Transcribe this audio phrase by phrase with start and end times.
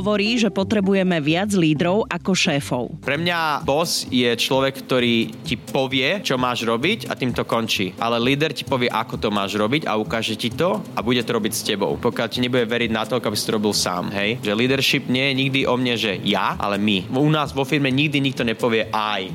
[0.00, 3.04] Hovorí, že potrebujeme viac lídrov ako šéfov.
[3.04, 7.92] Pre mňa boss je človek, ktorý ti povie, čo máš robiť a tým to končí.
[8.00, 11.36] Ale líder ti povie, ako to máš robiť a ukáže ti to a bude to
[11.36, 12.00] robiť s tebou.
[12.00, 14.08] Pokiaľ ti nebude veriť na to, aby si to robil sám.
[14.08, 14.40] Hej?
[14.40, 17.12] Že leadership nie je nikdy o mne, že ja, ale my.
[17.12, 19.28] U nás vo firme nikdy nikto nepovie I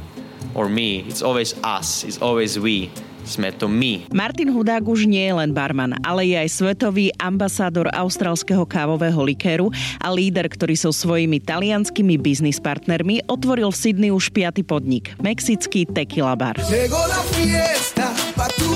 [0.57, 1.05] or me.
[1.05, 2.01] It's always us.
[2.01, 2.89] It's always we
[3.25, 4.07] sme to my.
[4.13, 9.73] Martin Hudák už nie je len barman, ale je aj svetový ambasádor austrálskeho kávového likéru
[9.99, 15.89] a líder, ktorý so svojimi talianskými biznis partnermi otvoril v Sydney už piaty podnik, mexický
[15.89, 16.55] tequila bar.
[16.69, 18.69] Llegó la fiesta, pa tu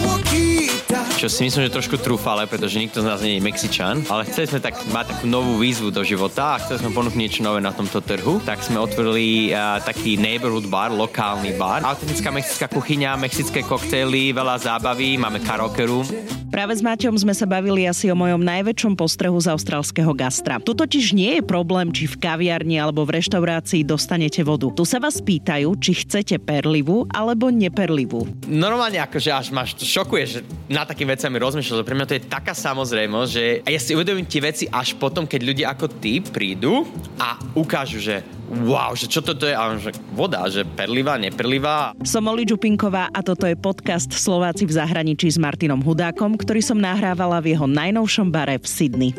[1.19, 4.55] čo si myslím, že trošku trúfale, pretože nikto z nás nie je Mexičan, ale chceli
[4.55, 7.75] sme tak mať takú novú výzvu do života a chceli sme ponúknuť niečo nové na
[7.75, 11.83] tomto trhu, tak sme otvorili uh, taký neighborhood bar, lokálny bar.
[11.83, 16.07] Autentická mexická kuchyňa, mexické koktejly, veľa zábavy, máme karaoke room.
[16.49, 20.57] Práve s Maťom sme sa bavili asi o mojom najväčšom postrehu z austrálskeho gastra.
[20.57, 24.65] Tu totiž nie je problém, či v kaviarni alebo v reštaurácii dostanete vodu.
[24.73, 28.25] Tu sa vás pýtajú, či chcete perlivú alebo neperlivú.
[28.49, 32.53] Normálne akože až máš šokuje, že na takým vecami rozmýšľať, pre mňa to je taká
[32.53, 36.85] samozrejmosť, že ja si uvedomím tie veci až potom, keď ľudia ako ty prídu
[37.17, 39.57] a ukážu, že wow, že čo toto je?
[39.57, 41.97] A že voda, že perlivá, neperlivá.
[42.05, 46.77] Som Oli Čupinková a toto je podcast Slováci v zahraničí s Martinom Hudákom, ktorý som
[46.77, 49.11] nahrávala v jeho najnovšom bare v Sydney.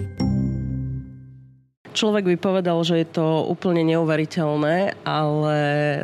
[1.91, 5.57] Človek by povedal, že je to úplne neuveriteľné, ale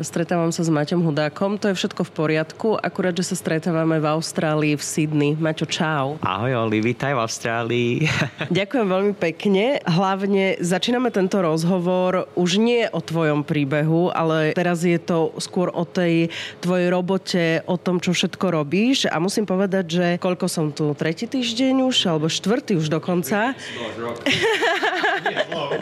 [0.02, 1.62] stretávam sa s Maťom Hudákom.
[1.62, 5.38] To je všetko v poriadku, akurát, že sa stretávame v Austrálii, v Sydney.
[5.38, 6.18] Maťo, čau.
[6.26, 8.02] Ahoj, Oli, vítaj v Austrálii.
[8.58, 9.78] Ďakujem veľmi pekne.
[9.86, 15.86] Hlavne začíname tento rozhovor už nie o tvojom príbehu, ale teraz je to skôr o
[15.86, 19.06] tej tvojej robote, o tom, čo všetko robíš.
[19.06, 23.54] A musím povedať, že koľko som tu, tretí týždeň už, alebo štvrtý už dokonca.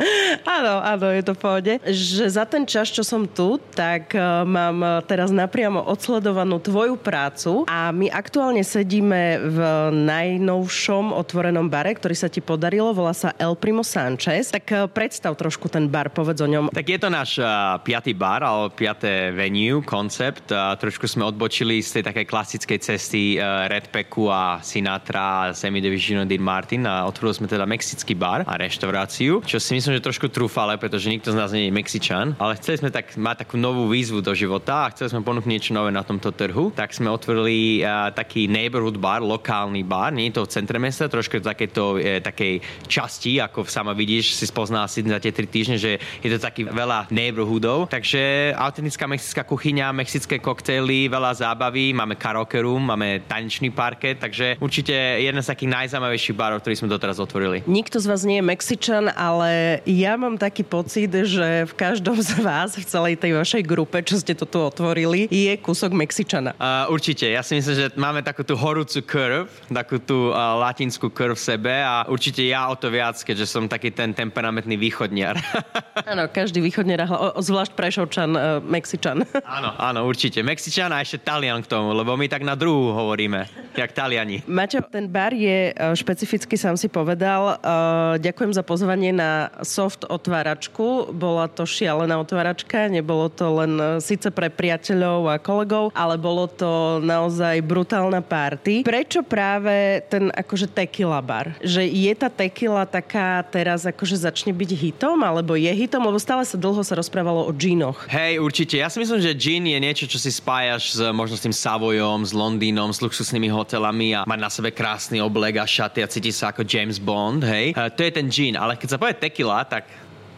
[0.59, 1.73] áno, áno, je to v pohode.
[1.85, 6.97] Že za ten čas, čo som tu, tak uh, mám e, teraz napriamo odsledovanú tvoju
[6.97, 9.59] prácu a my aktuálne sedíme v
[9.93, 14.51] najnovšom otvorenom bare, ktorý sa ti podarilo, volá sa El Primo Sanchez.
[14.55, 16.73] Tak uh, predstav trošku ten bar, povedz o ňom.
[16.73, 20.49] Tak je to náš uh, piatý bar, alebo piaté venue, koncept.
[20.49, 25.85] Uh, trošku sme odbočili z tej takej klasickej cesty uh, Redpacku a Sinatra a Semi
[25.85, 30.01] Division Dean Martin a otvorili sme teda mexický bar a reštauráciu, čo si myslím, že
[30.01, 33.61] trošku trúfale, pretože nikto z nás nie je Mexičan, ale chceli sme tak mať takú
[33.61, 37.11] novú výzvu do života a chceli sme ponúknuť niečo nové na tomto trhu, tak sme
[37.11, 41.45] otvorili uh, taký neighborhood bar, lokálny bar, nie je to v centre mesta, trošku v
[41.45, 45.99] takéto, e, takej časti, ako sama vidíš, si spoznala si za tie tri týždne, že
[46.23, 52.63] je to taký veľa neighborhoodov, takže autentická mexická kuchyňa, mexické koktejly, veľa zábavy, máme karaoke
[52.63, 57.67] room, máme tanečný parket, takže určite jeden z takých najzaujímavejších barov, ktorý sme doteraz otvorili.
[57.67, 62.39] Nikto z vás nie je Mexičan, ale ja mám taký pocit, že v každom z
[62.39, 66.55] vás, v celej tej vašej grupe, čo ste to tu otvorili, je kúsok Mexičana.
[66.55, 67.27] Uh, určite.
[67.27, 71.43] Ja si myslím, že máme takú tú horúcu krv, takú tú uh, latinskú krv v
[71.43, 75.41] sebe a určite ja o to viac, keďže som taký ten temperamentný východniar.
[76.11, 77.07] Áno, každý východniar,
[77.41, 79.25] zvlášť Prešovčan, uh, Mexičan.
[79.57, 80.43] áno, áno, určite.
[80.45, 84.45] Mexičan a ešte Talian k tomu, lebo my tak na druhú hovoríme, jak Taliani.
[84.45, 87.57] Maťo, ten bar je špecificky, sám si povedal.
[87.63, 91.11] Uh, ďakujem za pozvanie na soft otváračku.
[91.13, 96.47] Bola to šialená otváračka, nebolo to len e, síce pre priateľov a kolegov, ale bolo
[96.47, 98.85] to naozaj brutálna party.
[98.85, 101.57] Prečo práve ten akože tequila bar?
[101.65, 106.45] Že je tá tequila taká teraz akože začne byť hitom, alebo je hitom, lebo stále
[106.45, 108.07] sa dlho sa rozprávalo o džínoch.
[108.13, 108.77] Hej, určite.
[108.79, 112.27] Ja si myslím, že gin je niečo, čo si spájaš s možno s tým Savojom,
[112.27, 116.35] s Londýnom, s luxusnými hotelami a mať na sebe krásny oblek a šaty a cíti
[116.35, 117.73] sa ako James Bond, hej.
[117.79, 119.87] Uh, to je ten gin, ale keď sa povie tequila, tak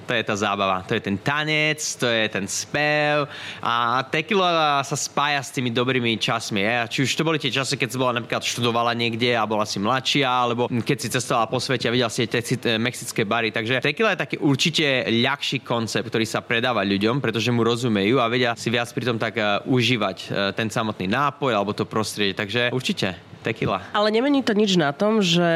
[0.06, 0.86] to je tá zábava.
[0.86, 3.26] To je ten tanec, to je ten spev
[3.58, 6.62] a tequila sa spája s tými dobrými časmi.
[6.62, 6.76] Je?
[6.94, 9.82] Či už to boli tie časy, keď si bola napríklad študovala niekde a bola si
[9.82, 13.50] mladšia, alebo keď si cestovala po svete a videla si tie mexické bary.
[13.50, 18.30] Takže tequila je taký určite ľahší koncept, ktorý sa predáva ľuďom, pretože mu rozumejú a
[18.30, 22.38] vedia si viac pritom tak uh, užívať uh, ten samotný nápoj alebo to prostredie.
[22.38, 23.78] Takže určite tequila.
[23.94, 25.46] Ale nemení to nič na tom, že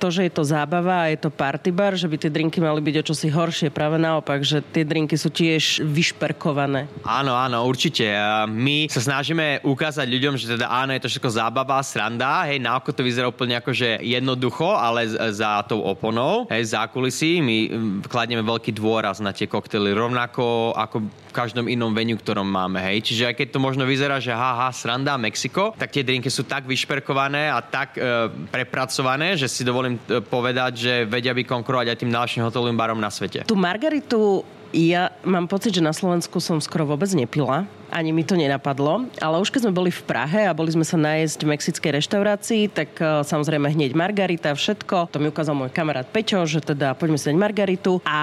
[0.00, 2.80] to, že je to zábava a je to party bar, že by tie drinky mali
[2.80, 3.68] byť o čosi horšie.
[3.68, 6.88] Práve naopak, že tie drinky sú tiež vyšperkované.
[7.04, 8.08] Áno, áno, určite.
[8.48, 12.48] My sa snažíme ukázať ľuďom, že teda áno, je to všetko zábava, sranda.
[12.48, 17.42] Hej, na oko to vyzerá úplne že jednoducho, ale za tou oponou, hej, za kulisy,
[17.42, 17.56] my
[18.06, 19.90] kladieme veľký dôraz na tie koktely.
[19.90, 23.04] Rovnako ako každom inom veniu, ktorom máme, hej.
[23.04, 26.64] Čiže aj keď to možno vyzerá, že haha, sranda, Mexiko, tak tie drinky sú tak
[26.64, 31.98] vyšperkované a tak e, prepracované, že si dovolím e, povedať, že vedia by konkurovať aj
[32.00, 33.44] tým najlepším hotelovým barom na svete.
[33.44, 34.40] Tu margaritu
[34.72, 39.06] ja mám pocit, že na Slovensku som skoro vôbec nepila ani mi to nenapadlo.
[39.22, 42.62] Ale už keď sme boli v Prahe a boli sme sa najesť v mexickej reštaurácii,
[42.72, 45.12] tak uh, samozrejme hneď margarita, všetko.
[45.14, 48.02] To mi ukázal môj kamarát Peťo, že teda poďme si dať margaritu.
[48.02, 48.20] A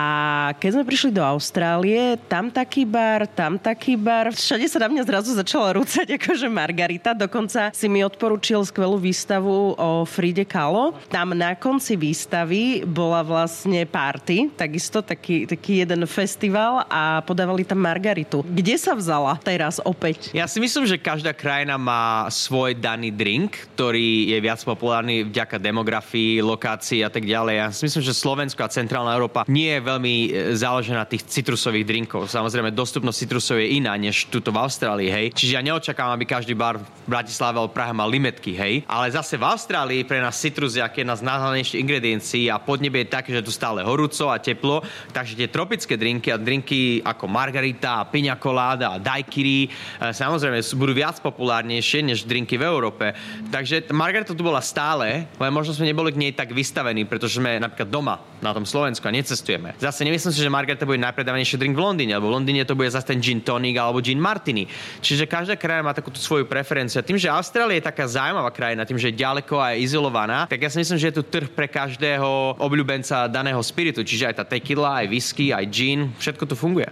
[0.60, 4.36] keď sme prišli do Austrálie, tam taký bar, tam taký bar.
[4.36, 7.16] Všade sa na mňa zrazu začala rúcať akože margarita.
[7.16, 10.98] Dokonca si mi odporučil skvelú výstavu o Fride Kahlo.
[11.08, 17.80] Tam na konci výstavy bola vlastne party, takisto taký, taký jeden festival a podávali tam
[17.80, 18.42] margaritu.
[18.44, 20.34] Kde sa vzala tá teraz opäť?
[20.34, 25.62] Ja si myslím, že každá krajina má svoj daný drink, ktorý je viac populárny vďaka
[25.62, 27.56] demografii, lokácii a tak ďalej.
[27.62, 30.28] Ja si myslím, že Slovensko a Centrálna Európa nie je veľmi e,
[30.58, 32.34] založená na tých citrusových drinkov.
[32.34, 35.26] Samozrejme, dostupnosť citrusov je iná než tuto v Austrálii, hej.
[35.38, 38.82] Čiže ja neočakávam, aby každý bar v Bratislave alebo Prahe mal limetky, hej.
[38.90, 43.14] Ale zase v Austrálii pre nás citrus je jedna z najhlavnejších ingrediencií a podnebie je
[43.14, 44.82] také, že tu stále horúco a teplo,
[45.14, 50.64] takže tie tropické drinky a drinky ako margarita, piña colada a dajky daiquiri, e, samozrejme
[50.80, 53.12] budú viac populárnejšie než drinky v Európe.
[53.52, 57.60] Takže Margarita tu bola stále, len možno sme neboli k nej tak vystavení, pretože sme
[57.60, 59.76] napríklad doma na tom Slovensku a necestujeme.
[59.80, 62.88] Zase nemyslím si, že Margarita bude najpredávanejší drink v Londýne, alebo v Londýne to bude
[62.88, 64.66] zase ten gin tonic alebo gin martini.
[65.04, 67.04] Čiže každá krajina má takúto svoju preferenciu.
[67.04, 70.64] Tým, že Austrália je taká zaujímavá krajina, tým, že je ďaleko a je izolovaná, tak
[70.64, 74.04] ja si myslím, že je tu trh pre každého obľúbenca daného spiritu.
[74.04, 76.88] Čiže aj tá tequila, aj whisky, aj gin, všetko tu funguje.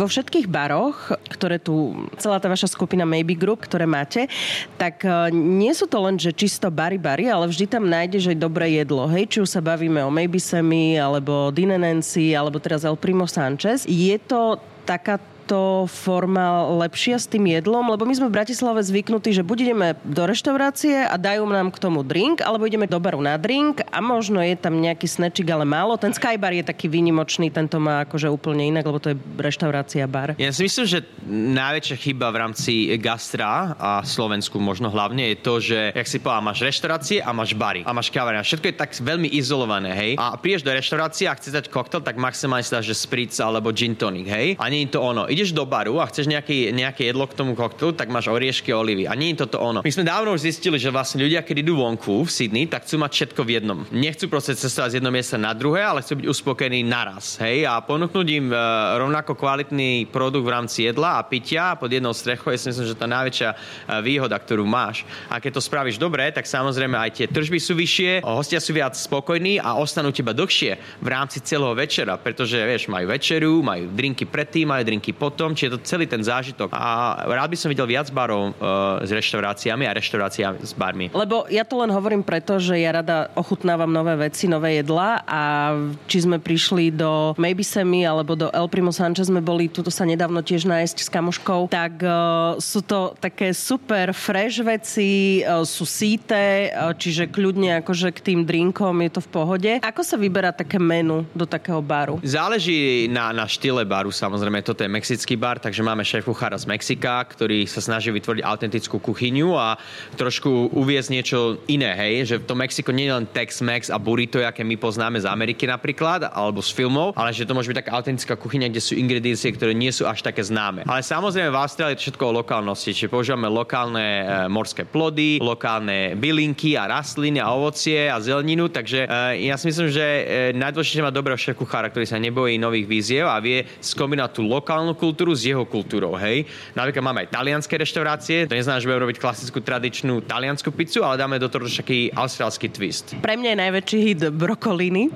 [0.00, 4.32] Vo všetkých baroch, ktoré tu, celá tá vaša skupina Maybe Group, ktoré máte,
[4.80, 8.38] tak e, nie sú to len, že čisto bary bary, ale vždy tam nájdeš aj
[8.40, 9.04] dobré jedlo.
[9.12, 13.84] Hej, či už sa bavíme o Maybe Semi, alebo Dinenensi, alebo teraz El Primo Sanchez.
[13.84, 14.56] Je to
[14.88, 15.20] taká
[15.50, 17.90] to forma lepšia s tým jedlom?
[17.90, 21.82] Lebo my sme v Bratislave zvyknutí, že buď ideme do reštaurácie a dajú nám k
[21.82, 25.66] tomu drink, alebo ideme do baru na drink a možno je tam nejaký snečik, ale
[25.66, 25.98] málo.
[25.98, 30.38] Ten Skybar je taký výnimočný, tento má akože úplne inak, lebo to je reštaurácia bar.
[30.38, 32.72] Ja si myslím, že najväčšia chyba v rámci
[33.02, 37.58] gastra a Slovensku možno hlavne je to, že, jak si povedal, máš reštaurácie a máš
[37.58, 38.44] bary a máš kavárne.
[38.46, 40.12] Všetko je tak veľmi izolované, hej.
[40.20, 43.72] A prídeš do reštaurácie a chceš dať koktel, tak maximálne si dáš, že spritz alebo
[43.72, 44.54] gin tonic, hej.
[44.60, 45.24] A nie je to ono.
[45.26, 48.76] Ide ideš do baru a chceš nejaký, nejaké jedlo k tomu koktelu, tak máš oriešky
[48.76, 49.08] olivy.
[49.08, 49.80] A nie je toto ono.
[49.80, 53.00] My sme dávno už zistili, že vlastne ľudia, keď idú vonku v Sydney, tak chcú
[53.00, 53.78] mať všetko v jednom.
[53.88, 57.40] Nechcú proste cestovať z jedného miesta na druhé, ale chcú byť uspokojení naraz.
[57.40, 57.64] Hej?
[57.64, 62.52] A ponúknuť im uh, rovnako kvalitný produkt v rámci jedla a pitia pod jednou strechou
[62.52, 65.08] je si myslím, že tá najväčšia uh, výhoda, ktorú máš.
[65.32, 68.92] A keď to spravíš dobre, tak samozrejme aj tie tržby sú vyššie, hostia sú viac
[68.92, 74.28] spokojní a ostanú teba dlhšie v rámci celého večera, pretože vieš, majú večeru, majú drinky
[74.28, 76.74] predtým, majú drinky potom potom, či je to celý ten zážitok.
[76.74, 81.06] A rád by som videl viac barov uh, s reštauráciami a reštauráciami s barmi.
[81.14, 85.70] Lebo ja to len hovorím preto, že ja rada ochutnávam nové veci, nové jedlá a
[86.10, 90.02] či sme prišli do Maybe Semi alebo do El Primo Sanchez sme boli, tuto sa
[90.02, 95.86] nedávno tiež nájsť s kamoškou, tak uh, sú to také super fresh veci, uh, sú
[95.86, 99.72] síte, uh, čiže kľudne akože k tým drinkom je to v pohode.
[99.78, 102.18] Ako sa vyberá také menu do takého baru?
[102.26, 106.56] Záleží na, na štýle baru, samozrejme, toto je Mexický mexický bar, takže máme šéf kuchára
[106.56, 109.76] z Mexika, ktorý sa snaží vytvoriť autentickú kuchyňu a
[110.16, 114.64] trošku uviezť niečo iné, hej, že to Mexiko nie je len Tex-Mex a burrito, aké
[114.64, 118.32] my poznáme z Ameriky napríklad, alebo z filmov, ale že to môže byť taká autentická
[118.40, 120.88] kuchyňa, kde sú ingrediencie, ktoré nie sú až také známe.
[120.88, 126.16] Ale samozrejme v Austrálii je všetko o lokálnosti, čiže používame lokálne e, morské plody, lokálne
[126.16, 130.22] bylinky a rastliny a ovocie a zeleninu, takže e, ja si myslím, že e,
[130.56, 134.96] najdôležitejšie mať dobrého šéf kuchára, ktorý sa nebojí nových víziev a vie skombinovať tú lokálnu
[135.00, 136.44] kultúru s jeho kultúrou, hej.
[136.76, 141.16] Napríklad máme aj talianské reštaurácie, to neznamená, že budeme robiť klasickú tradičnú taliansku pizzu, ale
[141.16, 143.16] dáme do toho taký austrálsky twist.
[143.16, 145.08] Pre mňa je najväčší hit brokoliny.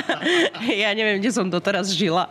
[0.84, 2.28] ja neviem, kde som doteraz žila,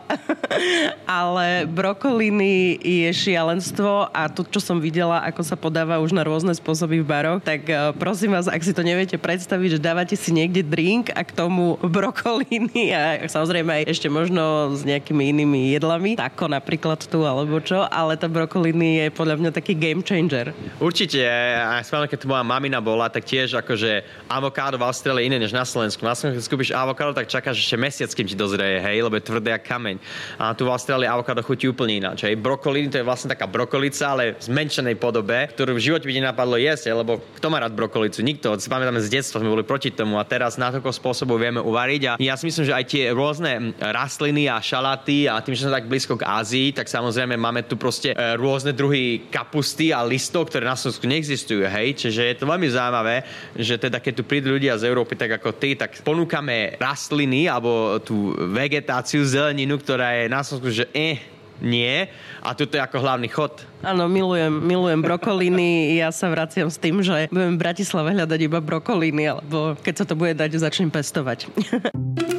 [1.20, 6.54] ale brokoliny je šialenstvo a to, čo som videla, ako sa podáva už na rôzne
[6.54, 10.30] spôsoby v baroch, tak eh, prosím vás, ak si to neviete predstaviť, že dávate si
[10.30, 16.14] niekde drink a k tomu brokoliny a samozrejme aj ešte možno s nejakými inými jedlami,
[16.14, 20.54] tako napríklad šalát tu alebo čo, ale tá brokoliny je podľa mňa taký game changer.
[20.78, 21.18] Určite,
[21.58, 25.50] a spomínam, keď tu moja mamina bola, tak tiež akože avokádo v Austrálii iné než
[25.50, 26.06] na Slovensku.
[26.06, 29.26] Na Slovensku, keď skúpiš avokádo, tak čakáš ešte mesiac, kým ti dozrie, hej, lebo je
[29.26, 29.98] tvrdé jak kameň.
[30.38, 32.22] A tu v Austrálii avokádo chutí úplne ináč.
[32.22, 32.38] Hej.
[32.38, 36.54] Brokolín to je vlastne taká brokolica, ale v zmenšenej podobe, ktorú v živote by nenapadlo
[36.54, 38.22] jesť, lebo kto má rád brokolicu?
[38.22, 38.54] Nikto.
[38.62, 42.02] Si pamätáme z detstva, sme boli proti tomu a teraz na toľko spôsobov vieme uvariť.
[42.06, 45.74] A ja si myslím, že aj tie rôzne rastliny a šalaty a tým, že sme
[45.74, 50.52] tak blízko k Ázii, tak samozrejme máme tu proste e, rôzne druhy kapusty a listov,
[50.52, 51.64] ktoré na Slovensku neexistujú.
[51.64, 52.04] Hej.
[52.04, 53.24] Čiže je to veľmi zaujímavé,
[53.56, 57.96] že teda keď tu prídu ľudia z Európy tak ako ty, tak ponúkame rastliny alebo
[58.04, 62.04] tú vegetáciu, zeleninu, ktorá je na Slovensku, že eh, nie.
[62.44, 63.64] A tu je ako hlavný chod.
[63.80, 65.68] Áno, milujem, milujem brokoliny.
[66.06, 70.04] Ja sa vraciam s tým, že budem v Bratislave hľadať iba brokoliny, alebo keď sa
[70.04, 71.48] to bude dať, začnem pestovať.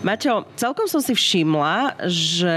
[0.00, 2.56] Maťo, celkom som si všimla, že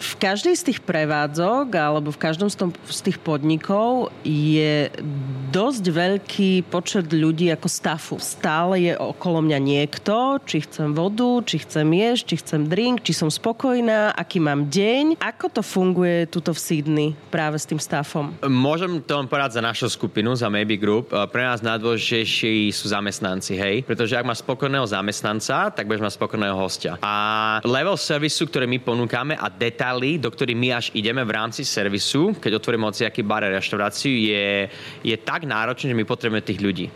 [0.00, 4.88] v každej z tých prevádzok alebo v každom z, tom, z tých podnikov je
[5.52, 8.16] dosť veľký počet ľudí ako stafu.
[8.16, 13.12] Stále je okolo mňa niekto, či chcem vodu, či chcem jesť, či chcem drink, či
[13.12, 15.20] som spokojná, aký mám deň.
[15.20, 18.32] Ako to funguje tuto v Sydney práve s tým stafom?
[18.48, 21.12] Môžem to len povedať za našu skupinu, za Maybe Group.
[21.12, 23.84] Pre nás najdôležitejší sú zamestnanci, hej?
[23.84, 26.92] Pretože ak máš spokojného zamestnanca, tak budeš mať spokojného spokojného hostia.
[27.02, 27.14] A
[27.66, 32.38] level servisu, ktoré my ponúkame a detaily, do ktorých my až ideme v rámci servisu,
[32.38, 34.70] keď otvoríme hociaký bar a reštauráciu, je,
[35.02, 36.86] je tak náročné, že my potrebujeme tých ľudí.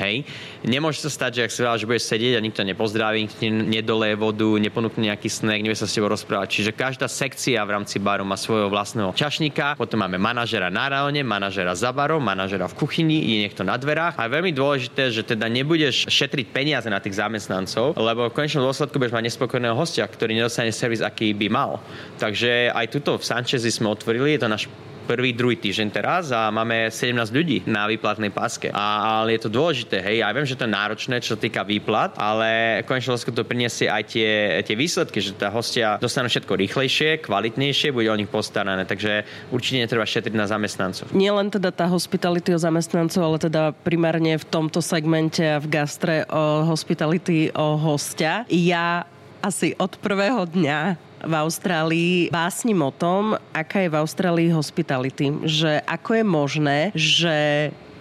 [0.00, 0.24] Hej.
[0.64, 4.48] Nemôže sa stať, že ak si že budeš sedieť a nikto nepozdraví, nikto nedoleje vodu,
[4.56, 6.48] neponúkne nejaký snack, nevie sa s tebou rozprávať.
[6.48, 11.20] Čiže každá sekcia v rámci baru má svojho vlastného čašníka, potom máme manažera na raone,
[11.20, 14.16] manažera za barom, manažera v kuchyni, je niekto na dverách.
[14.16, 18.64] A je veľmi dôležité, že teda nebudeš šetriť peniaze na tých zamestnancov, lebo v konečnom
[18.64, 21.76] dôsledku budeš mať nespokojného hostia, ktorý nedostane servis, aký by mal.
[22.16, 24.64] Takže aj tuto v Sanchezi sme otvorili, je to náš
[25.10, 28.70] prvý, druhý týždeň teraz a máme 17 ľudí na výplatnej páske.
[28.70, 31.66] A, ale je to dôležité, hej, ja viem, že to je náročné, čo sa týka
[31.66, 34.30] výplat, ale konečne to priniesie aj tie,
[34.62, 39.82] tie výsledky, že tá hostia dostanú všetko rýchlejšie, kvalitnejšie, bude o nich postarané, takže určite
[39.82, 41.10] netreba šetriť na zamestnancov.
[41.10, 45.66] Nie len teda tá hospitality o zamestnancov, ale teda primárne v tomto segmente a v
[45.66, 48.46] gastre o hospitality o hostia.
[48.46, 49.02] Ja
[49.42, 55.32] asi od prvého dňa v Austrálii básnim o tom, aká je v Austrálii hospitality.
[55.44, 57.36] Že ako je možné, že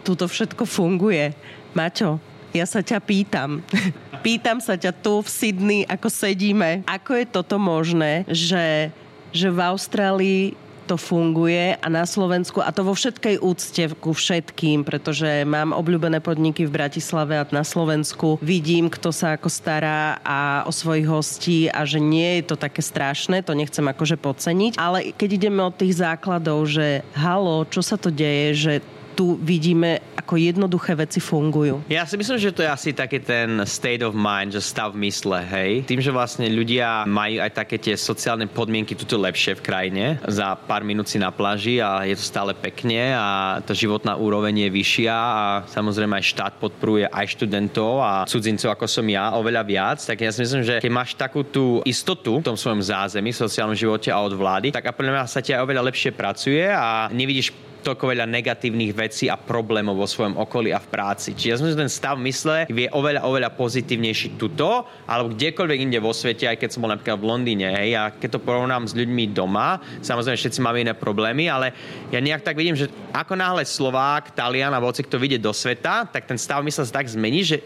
[0.04, 1.36] tuto všetko funguje.
[1.76, 2.18] Maťo,
[2.56, 3.62] ja sa ťa pýtam.
[4.26, 6.82] pýtam sa ťa tu v Sydney, ako sedíme.
[6.88, 8.90] Ako je toto možné, že,
[9.30, 10.44] že v Austrálii
[10.90, 16.18] to funguje a na Slovensku, a to vo všetkej úcte ku všetkým, pretože mám obľúbené
[16.18, 18.42] podniky v Bratislave a na Slovensku.
[18.42, 22.82] Vidím, kto sa ako stará a o svojich hostí a že nie je to také
[22.82, 24.82] strašné, to nechcem akože podceniť.
[24.82, 28.74] Ale keď ideme od tých základov, že halo, čo sa to deje, že
[29.20, 31.84] tu vidíme, ako jednoduché veci fungujú.
[31.92, 35.44] Ja si myslím, že to je asi taký ten state of mind, že stav mysle,
[35.44, 35.84] hej.
[35.84, 40.56] Tým, že vlastne ľudia majú aj také tie sociálne podmienky tuto lepšie v krajine, za
[40.56, 44.70] pár minút si na pláži a je to stále pekne a tá životná úroveň je
[44.72, 50.00] vyššia a samozrejme aj štát podporuje aj študentov a cudzincov, ako som ja, oveľa viac,
[50.00, 53.76] tak ja si myslím, že keď máš takú tú istotu v tom svojom zázemí, sociálnom
[53.76, 57.52] živote a od vlády, tak a mňa sa ti aj oveľa lepšie pracuje a nevidíš
[57.82, 61.34] toľko veľa negatívnych vecí a problémov vo svojom okolí a v práci.
[61.34, 66.12] Čiže ja som ten stav mysle vie oveľa, oveľa pozitívnejší tuto, alebo kdekoľvek inde vo
[66.12, 67.68] svete, aj keď som bol napríklad v Londýne.
[67.72, 71.72] Hej, a keď to porovnám s ľuďmi doma, samozrejme všetci máme iné problémy, ale
[72.12, 76.06] ja nejak tak vidím, že ako náhle Slovák, Talian a voci, kto vyjde do sveta,
[76.10, 77.58] tak ten stav mysle sa tak zmení, že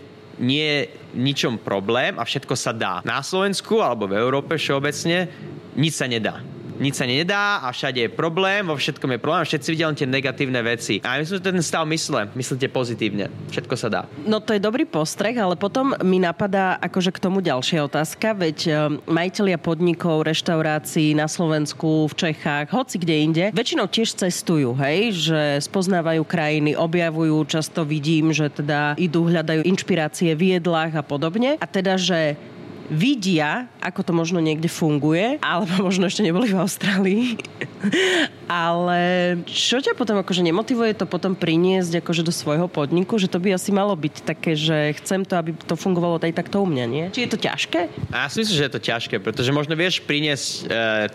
[0.42, 0.82] nie je
[1.14, 3.06] ničom problém a všetko sa dá.
[3.06, 5.30] Na Slovensku alebo v Európe všeobecne
[5.78, 9.68] nič sa nedá nič sa nedá a všade je problém, vo všetkom je problém, všetci
[9.74, 11.00] vidia len tie negatívne veci.
[11.04, 14.02] A myslím, že ten stav mysle, myslíte pozitívne, všetko sa dá.
[14.26, 18.58] No to je dobrý postreh, ale potom mi napadá akože k tomu ďalšia otázka, veď
[18.66, 18.72] e,
[19.06, 25.42] majiteľia podnikov, reštaurácií na Slovensku, v Čechách, hoci kde inde, väčšinou tiež cestujú, hej, že
[25.66, 31.56] spoznávajú krajiny, objavujú, často vidím, že teda idú, hľadajú inšpirácie v jedlách a podobne.
[31.60, 32.36] A teda, že
[32.92, 37.40] vidia, ako to možno niekde funguje, alebo možno ešte neboli v Austrálii.
[38.48, 39.02] Ale
[39.48, 43.56] čo ťa potom akože nemotivuje to potom priniesť akože do svojho podniku, že to by
[43.56, 47.06] asi malo byť také, že chcem to, aby to fungovalo aj takto u mňa, nie?
[47.10, 47.80] Či je to ťažké?
[48.12, 50.62] Ja si myslím, že je to ťažké, pretože možno vieš priniesť e,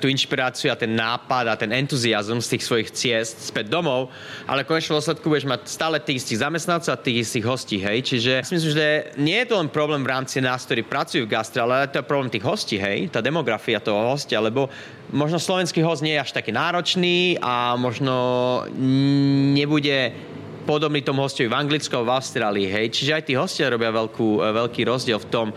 [0.01, 4.11] tú inšpiráciu a ten nápad a ten entuziasm z tých svojich ciest späť domov,
[4.49, 8.03] ale v konečnom dôsledku budeš mať stále tých istých zamestnancov a tých istých hostí, hej?
[8.03, 8.89] Čiže ja si myslím, že
[9.21, 12.07] nie je to len problém v rámci nás, ktorí pracujú v gastre, ale to je
[12.07, 14.71] problém tých hostí, hej, tá demografia toho hostia, lebo
[15.11, 18.15] možno slovenský host nie je až taký náročný a možno
[19.53, 20.15] nebude
[20.69, 22.93] podobný tomu hostovi v Anglicku a v Austrálii, hej.
[22.93, 25.49] Čiže aj tí hostia robia veľkú, veľký rozdiel v tom,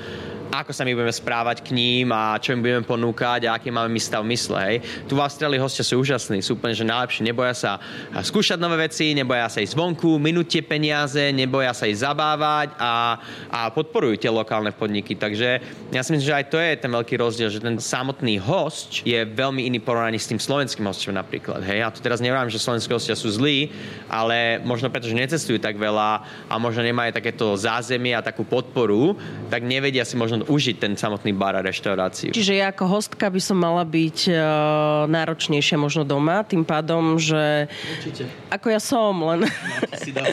[0.51, 3.87] ako sa my budeme správať k ním a čo im budeme ponúkať a aký máme
[3.87, 4.59] my stav mysle.
[4.59, 4.77] Hej.
[5.07, 7.71] Tu v Austrálii hostia sú úžasní, sú úplne že najlepší, neboja sa
[8.11, 13.15] skúšať nové veci, neboja sa ísť zvonku, minúť tie peniaze, neboja sa ísť zabávať a,
[13.47, 15.15] a podporujú tie lokálne podniky.
[15.15, 15.49] Takže
[15.95, 19.23] ja si myslím, že aj to je ten veľký rozdiel, že ten samotný host je
[19.23, 21.63] veľmi iný porovnaní s tým slovenským hostom napríklad.
[21.63, 21.79] Hej.
[21.79, 23.71] Ja tu teraz neviem, že slovenské hostia sú zlí,
[24.11, 29.15] ale možno preto, že necestujú tak veľa a možno nemajú takéto zázemie a takú podporu,
[29.47, 32.31] tak nevedia si možno užiť ten samotný bar a reštauráciu.
[32.33, 34.39] Čiže ja ako hostka by som mala byť uh,
[35.09, 37.67] náročnejšia možno doma, tým pádom, že...
[37.99, 38.29] Určite.
[38.49, 39.45] Ako ja som, len...
[39.45, 40.23] No,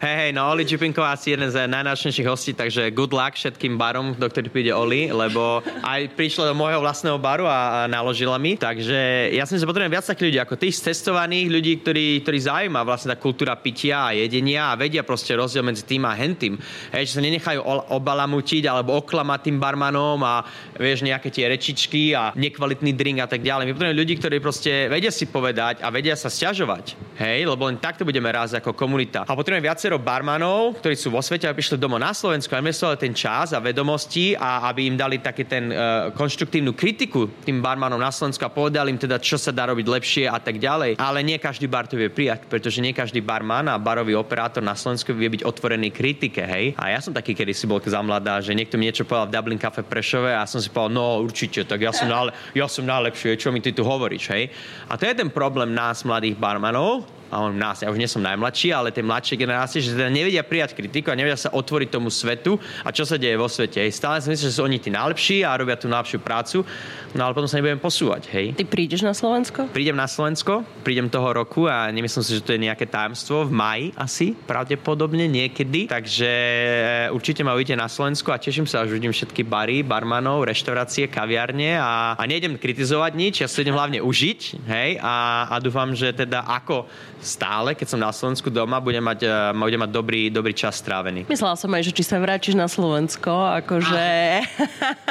[0.04, 4.16] hej, hej, no Oli Čipinko asi jeden z najnáročnejších hostí, takže good luck všetkým barom,
[4.16, 8.56] do ktorých príde Oli, lebo aj prišla do môjho vlastného baru a, a naložila mi,
[8.56, 12.38] takže ja si myslím, že potrebujem viac takých ľudí ako tých cestovaných ľudí, ktorí, ktorí
[12.40, 16.56] zaujíma vlastne tá kultúra pitia a jedenia a vedia proste rozdiel medzi tým a hentým.
[16.94, 17.60] Hej, že sa nenechajú
[17.90, 20.46] obalamutiť alebo oklamať tým barmanom a
[20.78, 23.68] vieš, nejaké tie rečičky a nekvalitný drink a tak ďalej.
[23.68, 26.96] My potrebujeme ľudí, ktorí proste vedia si povedať a vedia sa stiažovať.
[27.20, 29.28] Hej, lebo len takto budeme raz ako komunita.
[29.28, 32.96] A potrebujeme viacero barmanov, ktorí sú vo svete a prišli domov na Slovensku a investovali
[32.96, 38.00] ten čas a vedomosti a aby im dali taký ten uh, konštruktívnu kritiku tým barmanom
[38.00, 40.96] na Slovensku a povedali im teda, čo sa dá robiť lepšie a tak ďalej.
[40.96, 44.72] Ale nie každý bar to vie prijať, pretože nie každý barman a barový operátor na
[44.72, 46.72] Slovensku vie byť otvorený kritike, hej.
[46.80, 49.34] A ja som taký, kedy si bol za mladá, že niekto mi niečo povedal v
[49.34, 52.86] Dublin Cafe Prešove a som si povedal, no určite, tak ja som, nále, ja som
[52.86, 54.46] najlepší, čo mi ty tu hovoríš, hej.
[54.86, 58.20] A to je ten problém nás, mladých barmanov, a on nás, ja už nie som
[58.20, 62.10] najmladší, ale tie mladšie generácie, že teda nevedia prijať kritiku a nevedia sa otvoriť tomu
[62.10, 63.86] svetu a čo sa deje vo svete.
[63.86, 63.94] Hej.
[63.94, 66.66] Stále si myslím, že sú oni tí najlepší a robia tú najlepšiu prácu,
[67.14, 68.26] no ale potom sa nebudem posúvať.
[68.34, 68.46] Hej.
[68.58, 69.70] Ty prídeš na Slovensko?
[69.70, 73.46] Prídem na Slovensko, prídem toho roku a nemyslím si, že to je nejaké tajomstvo.
[73.46, 75.86] V maji asi, pravdepodobne niekedy.
[75.86, 80.42] Takže e, určite ma uvidíte na Slovensku a teším sa, že vidím všetky bary, barmanov,
[80.50, 85.54] reštaurácie, kaviarne a, a nejdem kritizovať nič, ja sa idem hlavne užiť, hej, a, a
[85.62, 89.92] dúfam, že teda ako stále, keď som na Slovensku doma, budem mať, uh, budem mať
[89.92, 91.28] dobrý, dobrý čas strávený.
[91.28, 93.30] Myslela som aj, že či sa vrátiš na Slovensko,
[93.62, 94.08] akože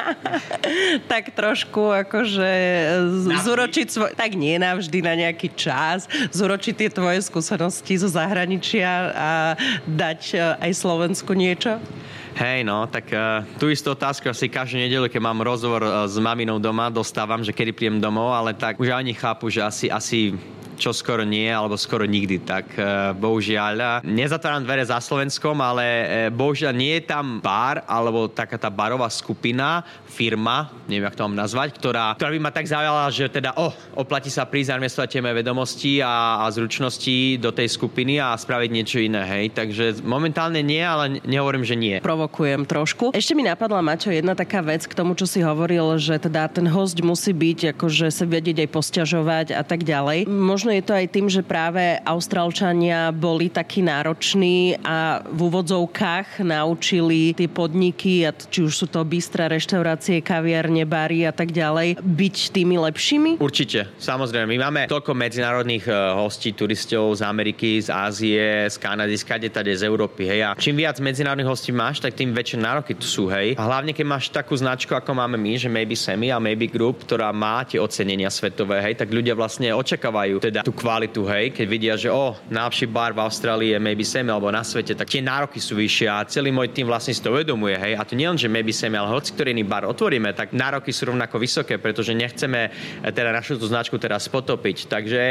[1.12, 2.52] tak trošku akože
[3.46, 4.10] zúročiť svoj...
[4.18, 6.10] Tak nie navždy na nejaký čas.
[6.34, 9.30] Zúročiť tie tvoje skúsenosti zo zahraničia a
[9.86, 11.78] dať uh, aj Slovensku niečo?
[12.40, 16.16] Hej, no, tak uh, tú istú otázku asi každú nedelu, keď mám rozhovor uh, s
[16.16, 20.40] maminou doma, dostávam, že kedy príjem domov, ale tak už ani chápu, že asi, asi
[20.80, 22.40] čo skoro nie, alebo skoro nikdy.
[22.48, 22.82] Tak e,
[23.20, 28.72] bohužiaľ, nezatváram dvere za Slovenskom, ale e, bohužiaľ nie je tam bar, alebo taká tá
[28.72, 33.30] barová skupina, firma, neviem, ako to mám nazvať, ktorá, ktorá by ma tak zaujala, že
[33.30, 38.34] teda, oh, oplatí sa prísť a moje vedomosti a, a zručnosti do tej skupiny a
[38.34, 39.46] spraviť niečo iné, hej.
[39.52, 42.00] Takže momentálne nie, ale nehovorím, že nie.
[42.00, 43.12] Provokujem trošku.
[43.12, 46.68] Ešte mi napadla, Maťo, jedna taká vec k tomu, čo si hovoril, že teda ten
[46.70, 50.30] host musí byť, akože sa vedieť aj posťažovať a tak ďalej.
[50.30, 56.46] Možno možno je to aj tým, že práve Austrálčania boli takí nároční a v úvodzovkách
[56.46, 61.98] naučili tie podniky, a či už sú to bystré reštaurácie, kaviarne, bary a tak ďalej,
[61.98, 63.42] byť tými lepšími?
[63.42, 64.46] Určite, samozrejme.
[64.46, 69.50] My máme toľko medzinárodných e, hostí, turistov z Ameriky, z Ázie, z Kanady, z kade
[69.50, 70.30] tade, z Európy.
[70.30, 70.40] Hej.
[70.46, 73.26] A čím viac medzinárodných hostí máš, tak tým väčšie nároky tu sú.
[73.26, 73.58] Hej.
[73.58, 77.10] A hlavne, keď máš takú značku, ako máme my, že Maybe Semi a Maybe Group,
[77.10, 81.66] ktorá má tie ocenenia svetové, hej, tak ľudia vlastne očakávajú teda tú kvalitu, hej, keď
[81.66, 85.24] vidia, že o, najlepší bar v Austrálii je maybe Semi alebo na svete, tak tie
[85.24, 87.94] nároky sú vyššie a celý môj tým vlastne si to uvedomuje, hej.
[87.98, 90.92] A to nie len, že maybe Semi, ale hoci ktorý iný bar otvoríme, tak nároky
[90.94, 94.92] sú rovnako vysoké, pretože nechceme eh, teda našu tú značku teraz potopiť.
[94.92, 95.22] Takže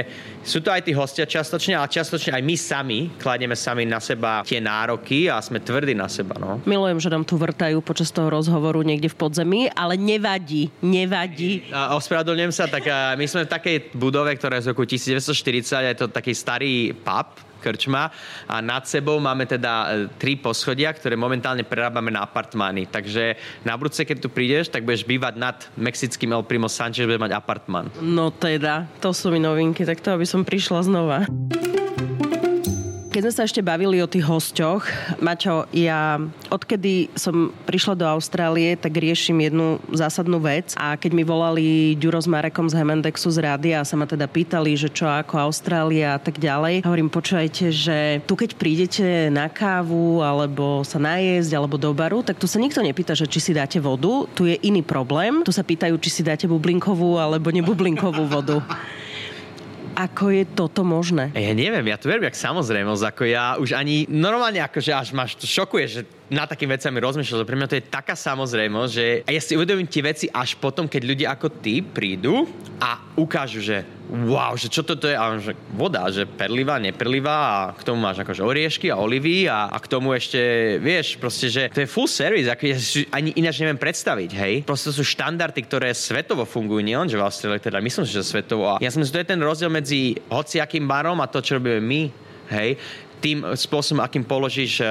[0.42, 4.42] sú to aj tí hostia častočne, ale častočne aj my sami kladieme sami na seba
[4.46, 6.38] tie nároky a sme tvrdí na seba.
[6.38, 6.62] No.
[6.64, 11.68] Milujem, že nám tu vrtajú počas toho rozhovoru niekde v podzemí, ale nevadí, nevadí.
[11.72, 12.88] ospravedlňujem sa, tak
[13.18, 14.84] my sme v takej budove, ktorá je z roku
[15.18, 18.14] 1940, je to taký starý pub, krčma
[18.46, 22.86] a nad sebou máme teda e, tri poschodia, ktoré momentálne prerábame na apartmány.
[22.86, 23.34] Takže
[23.66, 27.34] na budúce, keď tu prídeš, tak budeš bývať nad mexickým El Primo Sanchez, budeš mať
[27.34, 27.90] apartmán.
[27.98, 31.26] No teda, to sú mi novinky, tak to aby som prišla znova.
[33.18, 34.86] Keď sme sa ešte bavili o tých hosťoch,
[35.18, 36.22] Maťo, ja
[36.54, 40.78] odkedy som prišla do Austrálie, tak riešim jednu zásadnú vec.
[40.78, 44.30] A keď mi volali Ďuro s Marekom z Hemendexu z rádia a sa ma teda
[44.30, 49.50] pýtali, že čo ako Austrália a tak ďalej, hovorím, počujete, že tu keď prídete na
[49.50, 53.50] kávu alebo sa najesť alebo do baru, tak tu sa nikto nepýta, že či si
[53.50, 58.30] dáte vodu, tu je iný problém, tu sa pýtajú, či si dáte bublinkovú alebo nebublinkovú
[58.30, 58.62] vodu
[59.98, 61.34] ako je toto možné?
[61.34, 65.34] Ja neviem, ja to verím jak samozrejmosť, ako ja už ani normálne akože až máš
[65.42, 69.56] šokuje, že na takými vecami rozmýšľal, pre mňa to je taká samozrejmosť, že ja si
[69.56, 72.44] uvedomím tie veci až potom, keď ľudia ako ty prídu
[72.76, 75.16] a ukážu, že wow, že čo toto je?
[75.16, 79.68] A že voda, že perlivá, neperlivá a k tomu máš akože oriešky a olivy a,
[79.68, 80.40] a k tomu ešte,
[80.80, 84.54] vieš, proste, že to je full service, ako ja si ani ináč neviem predstaviť, hej.
[84.64, 88.76] Proste sú štandardy, ktoré svetovo fungujú, nielen, že v Austrálii, teda myslím si, že svetovo.
[88.76, 91.60] A ja si myslím, že to je ten rozdiel medzi hociakým barom a to, čo
[91.60, 92.02] robíme my,
[92.48, 92.80] hej
[93.18, 94.88] tým spôsobom, akým položíš eh,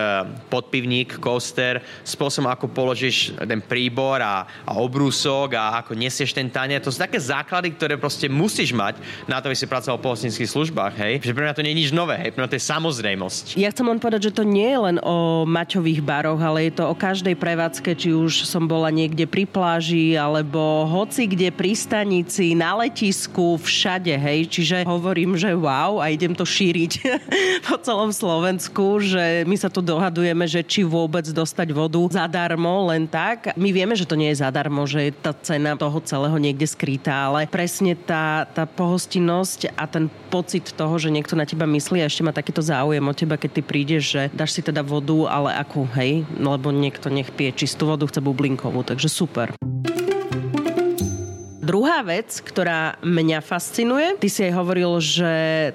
[0.52, 6.84] podpivník, coaster, spôsobom, ako položíš ten príbor a, a obrúsok a ako nesieš ten tanier.
[6.84, 10.50] To sú také základy, ktoré proste musíš mať na to, aby si pracoval v pohostinských
[10.52, 11.13] službách, hej.
[11.24, 12.32] Že pre mňa to nie je nič nové, hej.
[12.36, 13.44] Pre mňa to je samozrejmosť.
[13.56, 16.84] Ja chcem len povedať, že to nie je len o maťových baroch, ale je to
[16.92, 22.54] o každej prevádzke, či už som bola niekde pri pláži, alebo hoci kde pri stanici,
[22.54, 24.50] na letisku, všade, hej.
[24.52, 26.92] Čiže hovorím, že wow a idem to šíriť
[27.68, 33.06] po celom Slovensku, že my sa tu dohadujeme, že či vôbec dostať vodu zadarmo, len
[33.06, 33.54] tak.
[33.54, 37.30] My vieme, že to nie je zadarmo, že je tá cena toho celého niekde skrytá,
[37.30, 42.10] ale presne tá, tá pohostinnosť a ten pocit toho, že niekto na teba myslí a
[42.10, 45.54] ešte má takýto záujem o teba, keď ty prídeš, že dáš si teda vodu, ale
[45.54, 49.54] akú, hej, lebo niekto nech pije čistú vodu, chce bublinkovú, takže super.
[51.68, 55.32] Druhá vec, ktorá mňa fascinuje, ty si aj hovoril, že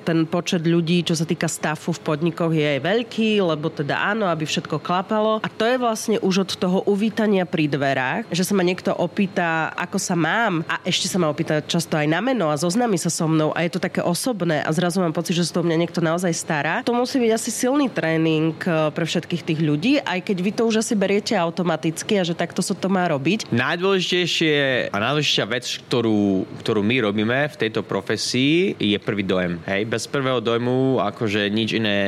[0.08, 4.24] ten počet ľudí, čo sa týka stafu v podnikoch je aj veľký, lebo teda áno,
[4.24, 5.44] aby všetko klapalo.
[5.44, 9.68] A to je vlastne už od toho uvítania pri dverách, že sa ma niekto opýta,
[9.76, 13.12] ako sa mám a ešte sa ma opýta často aj na meno a zoznami sa
[13.12, 15.76] so mnou a je to také osobné a zrazu mám pocit, že sa to mňa
[15.76, 16.80] niekto naozaj stará.
[16.88, 20.62] To musí byť asi silný tréning eh, pre všetkých tých ľudí, aj keď vy to
[20.64, 23.52] už asi beriete automaticky a že takto sa to má robiť.
[23.52, 29.60] Najdôležitejšie a najdôležitejšia vec, ktorú, ktorú my robíme v tejto profesii, je prvý dojem.
[29.68, 29.84] Hej?
[29.88, 31.98] Bez prvého dojmu akože nič iné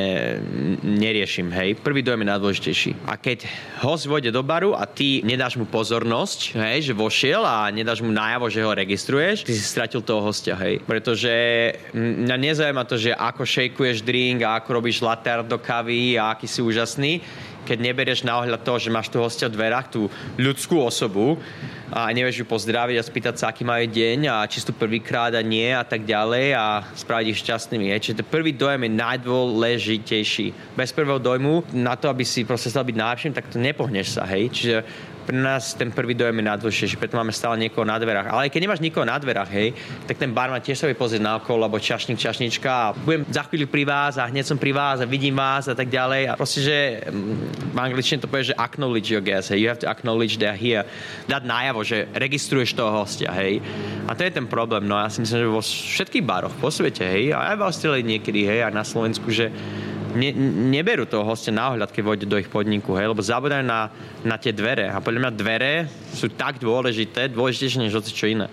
[0.81, 1.53] neriešim.
[1.53, 1.77] Hej?
[1.79, 2.91] Prvý dojem je najdôležitejší.
[3.05, 3.45] A keď
[3.83, 8.09] host vojde do baru a ty nedáš mu pozornosť, hej, že vošiel a nedáš mu
[8.09, 10.57] najavo, že ho registruješ, ty si stratil toho hostia.
[10.57, 10.81] Hej?
[10.83, 11.31] Pretože
[11.95, 16.49] mňa nezaujíma to, že ako šejkuješ drink a ako robíš latte do kavy a aký
[16.49, 17.21] si úžasný
[17.65, 20.05] keď neberieš na ohľad toho, že máš tu hostia v dverách, tú
[20.37, 21.41] ľudskú osobu
[21.95, 25.39] a nevieš ju pozdraviť a spýtať sa, aký majú deň a či sú prvýkrát a
[25.39, 27.87] nie a tak ďalej a spraviť ich šťastnými.
[27.87, 28.03] Je.
[28.03, 30.75] Čiže ten prvý dojem je najdôležitejší.
[30.75, 34.27] Bez prvého dojmu, na to, aby si proste stal byť najlepším, tak to nepohneš sa,
[34.27, 34.51] hej.
[34.51, 34.75] Čiže
[35.25, 38.29] pre nás ten prvý dojem je najdôležitejší, preto máme stále niekoho na dverách.
[38.29, 39.73] Ale keď nemáš nikoho na dverách, hej,
[40.05, 43.41] tak ten barman tiež sa vie pozrieť na okolo, alebo čašník, čašnička a budem za
[43.49, 46.29] chvíľu pri vás a hneď som pri vás a vidím vás a tak ďalej.
[46.29, 46.77] A proste, že
[47.09, 49.57] mm, v angličtine to povie, že acknowledge your guests, hey.
[49.57, 50.85] you have to acknowledge they're here.
[51.25, 53.61] Dať najavo, že registruješ toho hostia, hej.
[54.09, 57.05] A to je ten problém, no ja si myslím, že vo všetkých baroch po svete,
[57.05, 59.53] hej, a aj v Austrálii niekedy, hej, a na Slovensku, že
[60.15, 60.31] ne,
[60.73, 63.93] neberú toho hostia na ohľad, keď vojde do ich podniku, hej, lebo zabudajú na,
[64.25, 64.89] na tie dvere.
[64.89, 65.73] A podľa mňa dvere
[66.15, 68.49] sú tak dôležité, dôležitejšie než hoci čo iné.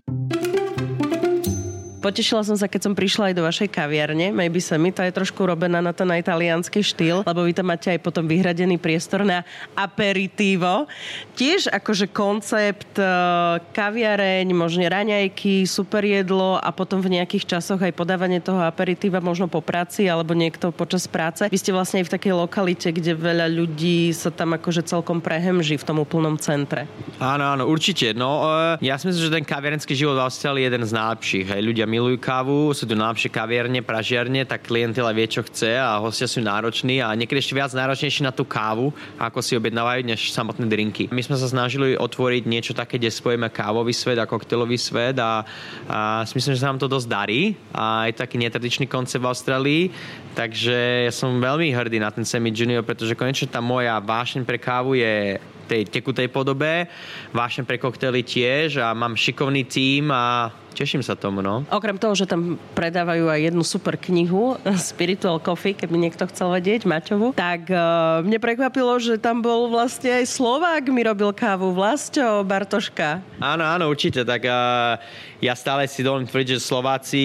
[2.02, 4.34] Potešila som sa, keď som prišla aj do vašej kaviarne.
[4.34, 7.94] Maybe sa mi to je trošku robená na ten italianský štýl, lebo vy tam máte
[7.94, 9.46] aj potom vyhradený priestor na
[9.78, 10.90] aperitivo.
[11.38, 13.06] Tiež akože koncept e,
[13.70, 19.46] kaviareň, možno raňajky, super jedlo a potom v nejakých časoch aj podávanie toho aperitíva možno
[19.46, 21.46] po práci alebo niekto počas práce.
[21.46, 25.78] Vy ste vlastne aj v takej lokalite, kde veľa ľudí sa tam akože celkom prehemží
[25.78, 26.90] v tom úplnom centre.
[27.22, 28.10] Áno, áno, určite.
[28.10, 28.42] No,
[28.74, 31.46] e, ja si myslím, že ten kaviarenský život v Austrálii je jeden z najlepších.
[31.54, 31.60] Hej.
[31.62, 36.24] Ľudia milujú kávu, sú tu najlepšie kaviarne, pražiarne, tak klientela vie, čo chce a hostia
[36.24, 40.64] sú nároční a niekedy ešte viac náročnejší na tú kávu, ako si objednávajú, než samotné
[40.72, 41.12] drinky.
[41.12, 45.44] My sme sa snažili otvoriť niečo také, kde spojíme kávový svet a koktejlový svet a,
[45.85, 49.83] a myslím, že sa nám to dosť darí a je taký netradičný koncept v Austrálii,
[50.33, 54.57] takže ja som veľmi hrdý na ten Semi Junior, pretože konečne tá moja vášeň pre
[54.57, 55.37] kávu je
[55.72, 56.85] tej tekutej podobe,
[57.32, 61.64] vášem pre koktely tiež a mám šikovný tím a teším sa tomu, no.
[61.72, 64.56] Okrem toho, že tam predávajú aj jednu super knihu
[64.92, 70.20] Spiritual Coffee, keby niekto chcel vedieť, Maťovu, tak uh, mne prekvapilo, že tam bol vlastne
[70.20, 73.24] aj Slovák, mi robil kávu, Vlasto Bartoška.
[73.40, 75.00] Áno, áno, určite, tak uh,
[75.40, 77.24] ja stále si dovolím tvrdiť, že Slováci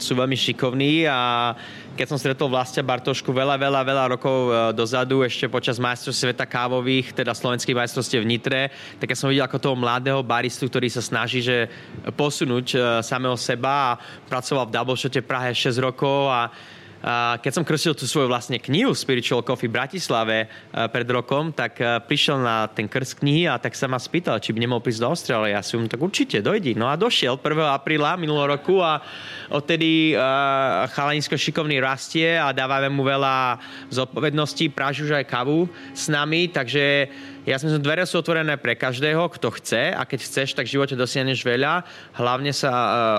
[0.00, 1.52] sú veľmi šikovní a
[1.92, 6.48] keď som stretol Vlastia Bartošku veľa, veľa, veľa rokov e, dozadu, ešte počas majstrov sveta
[6.48, 8.60] kávových, teda slovenských majstrovstiev v Nitre,
[8.96, 11.68] tak ja som videl ako toho mladého baristu, ktorý sa snaží že
[12.16, 16.48] posunúť e, samého seba a pracoval v Double Shote Prahe 6 rokov a
[17.42, 22.38] keď som krstil tú svoju vlastne knihu Spiritual Coffee v Bratislave pred rokom, tak prišiel
[22.38, 25.50] na ten krst knihy a tak sa ma spýtal, či by nemohol prísť do Austrálie.
[25.50, 26.78] Ja si mu tak určite, dojdi.
[26.78, 27.58] No a došiel 1.
[27.74, 29.02] apríla minulého roku a
[29.50, 30.14] odtedy
[30.94, 33.58] chalanisko šikovný rastie a dávame mu veľa
[33.90, 37.10] zodpovedností, práži už aj kavu s nami, takže
[37.42, 40.94] ja myslím, dvere sú otvorené pre každého, kto chce a keď chceš, tak v živote
[40.94, 41.82] dosiahneš veľa.
[42.14, 42.70] Hlavne sa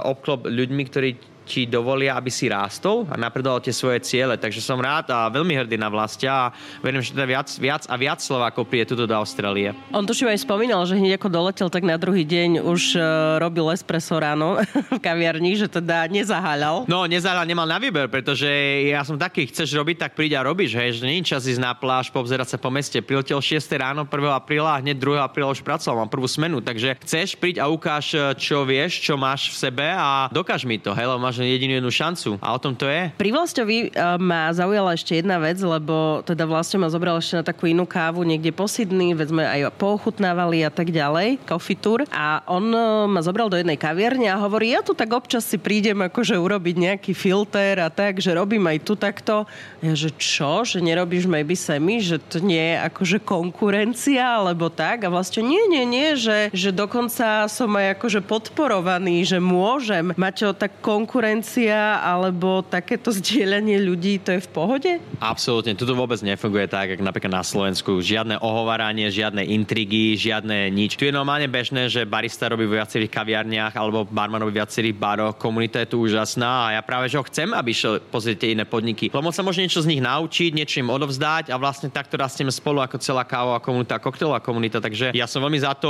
[0.08, 4.39] obklop ľuďmi, ktorí ti dovolia, aby si rástol a napredoval tie svoje ciele.
[4.39, 7.95] Takže som rád a veľmi hrdý na vlastia a verím, že teda viac, viac a
[7.99, 9.75] viac Slovákov príde tuto do Austrálie.
[9.91, 13.03] On to aj spomínal, že hneď ako doletel, tak na druhý deň už uh,
[13.43, 14.60] robil espresso ráno
[14.95, 16.88] v kaviarni, že teda nezaháľal.
[16.88, 18.47] No, nezaháľal, nemal na výber, pretože
[18.88, 21.75] ja som taký, chceš robiť, tak príď a robíš, hej, že nie čas ísť na
[21.75, 23.03] pláž, povzerať sa po meste.
[23.03, 24.12] Priletel 6 ráno 1.
[24.32, 25.19] apríla a hneď 2.
[25.19, 29.51] apríla už pracoval, mám prvú smenu, takže chceš príď a ukáž, čo vieš, čo máš
[29.51, 32.30] v sebe a dokáž mi to, hej, máš jedinú jednu šancu.
[32.38, 33.10] A o tom to je.
[33.17, 37.43] Pri Vlastovi uh, ma zaujala ešte jedna vec, lebo teda Vlasto ma zobral ešte na
[37.43, 42.06] takú inú kávu niekde po Sydney, veď sme aj poochutnávali a tak ďalej, coffee tour.
[42.13, 45.58] A on uh, ma zobral do jednej kaviarne a hovorí, ja tu tak občas si
[45.58, 49.48] prídem akože urobiť nejaký filter a tak, že robím aj tu takto.
[49.80, 50.67] Ja, že čo?
[50.67, 52.04] Že nerobíš maybe semi?
[52.04, 55.08] Že to nie je akože konkurencia alebo tak?
[55.08, 60.12] A vlastne nie, nie, nie, že, že dokonca som aj akože podporovaný, že môžem.
[60.17, 64.91] mať tak konkurencia alebo takéto zdieľanie ľudí, to je v pohode?
[65.23, 68.03] Absolútne, toto vôbec nefunguje tak, ako napríklad na Slovensku.
[68.03, 70.99] Žiadne ohováranie, žiadne intrigy, žiadne nič.
[70.99, 75.39] Tu je normálne bežné, že barista robí v viacerých kaviarniach alebo barman robí viacerých baroch.
[75.39, 79.07] Komunita je tu úžasná a ja práve, že ho chcem, aby šiel pozrieť iné podniky.
[79.07, 82.83] Lebo sa môže niečo z nich naučiť, niečo im odovzdať a vlastne takto rastieme spolu
[82.83, 84.83] ako celá kávová komunita, koktejlová komunita.
[84.83, 85.88] Takže ja som veľmi za to,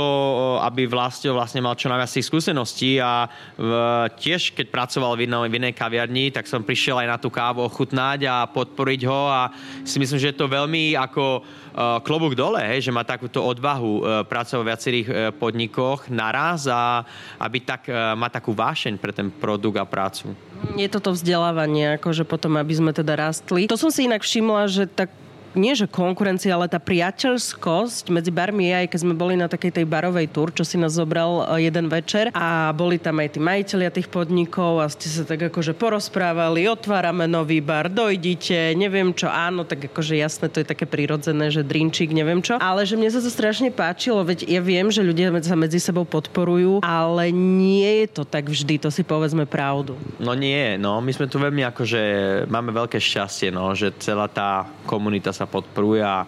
[0.62, 3.26] aby vlastne, vlastne mal čo najviac tých skúseností a
[3.58, 3.70] v,
[4.14, 7.64] tiež, keď pracoval v, inom, v inej kaviarni, tak som prišiel aj na tú kávu
[7.64, 9.50] ochutnať a podporiť ho a
[9.82, 13.92] si myslím, že je to veľmi ako uh, klobúk dole, hej, že má takúto odvahu
[13.98, 17.02] uh, pracovať v viacerých uh, podnikoch naraz a
[17.40, 20.36] aby tak, uh, má takú vášeň pre ten produkt a prácu.
[20.76, 23.68] Je toto vzdelávanie, akože potom, aby sme teda rastli.
[23.68, 25.23] To som si inak všimla, že tak
[25.56, 29.82] nie že konkurencia, ale tá priateľskosť medzi barmi je aj keď sme boli na takej
[29.82, 32.30] tej barovej tur, čo si nás zobral e, jeden večer.
[32.34, 37.26] A boli tam aj tí majiteľia tých podnikov a ste sa tak akože porozprávali, otvárame
[37.30, 42.10] nový bar, dojdite, neviem čo, áno, tak akože jasné, to je také prirodzené, že drinčík,
[42.10, 45.58] neviem čo, ale že mne sa to strašne páčilo, veď ja viem, že ľudia sa
[45.58, 49.94] medzi sebou podporujú, ale nie je to tak vždy, to si povedzme pravdu.
[50.18, 52.02] No nie, no, my sme tu veľmi akože,
[52.48, 56.24] máme veľké šťastie, no, že celá tá komunita sa sa podporuje a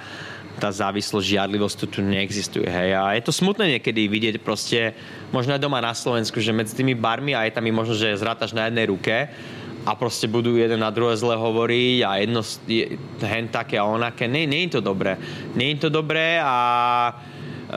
[0.57, 2.65] tá závislosť, žiadlivosť tu, tu neexistuje.
[2.65, 2.97] Hej.
[2.97, 4.97] A je to smutné niekedy vidieť proste,
[5.33, 8.57] možno aj doma na Slovensku, že medzi tými barmi a je tam možno, že zrátaš
[8.57, 9.29] na jednej ruke
[9.87, 14.25] a proste budú jeden na druhé zle hovoriť a jedno je, hen také a onaké.
[14.27, 15.21] Nie, nie je to dobré.
[15.53, 16.55] Nie je to dobré a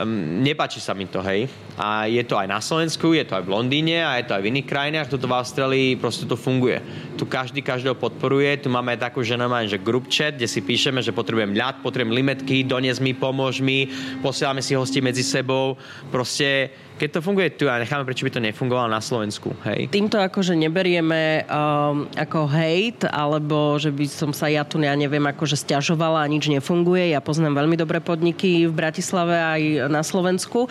[0.00, 1.46] um, nepáči sa mi to, hej.
[1.80, 4.44] A je to aj na Slovensku, je to aj v Londýne a je to aj
[4.44, 5.08] v iných krajinách.
[5.08, 6.84] Toto v Austrálii proste to funguje.
[7.16, 8.60] Tu každý každého podporuje.
[8.60, 11.80] Tu máme aj takú, že normálne, že group chat, kde si píšeme, že potrebujem ľad,
[11.80, 13.88] potrebujem limetky, donies mi, pomôž mi,
[14.20, 15.80] posielame si hosti medzi sebou.
[16.12, 16.68] Proste
[17.00, 19.56] keď to funguje tu a necháme, prečo by to nefungovalo na Slovensku.
[19.64, 19.88] Hej.
[19.88, 25.24] Týmto akože neberieme um, ako hate, alebo že by som sa ja tu, ja neviem,
[25.24, 27.16] akože stiažovala a nič nefunguje.
[27.16, 30.68] Ja poznám veľmi dobré podniky v Bratislave aj na Slovensku,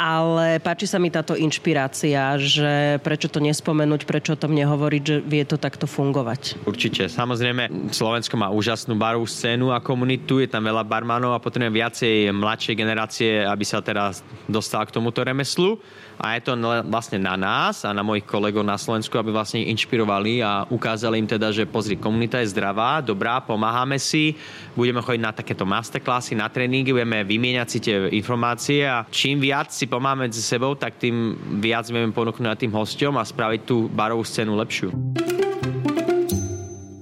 [0.00, 5.02] ale ale páči sa mi táto inšpirácia, že prečo to nespomenúť, prečo o tom nehovoriť,
[5.02, 6.62] že vie to takto fungovať.
[6.62, 7.10] Určite.
[7.10, 12.30] Samozrejme, Slovensko má úžasnú barovú scénu a komunitu, je tam veľa barmanov a potrebujeme viacej
[12.30, 15.82] mladšej generácie, aby sa teraz dostala k tomuto remeslu
[16.18, 16.52] a je to
[16.90, 21.30] vlastne na nás a na mojich kolegov na Slovensku, aby vlastne inšpirovali a ukázali im
[21.30, 24.34] teda, že pozri, komunita je zdravá, dobrá, pomáhame si,
[24.74, 29.70] budeme chodiť na takéto masterclassy, na tréningy, budeme vymieňať si tie informácie a čím viac
[29.70, 34.26] si pomáhame medzi sebou, tak tým viac vieme ponúknuť tým hosťom a spraviť tú barovú
[34.26, 34.90] scénu lepšiu.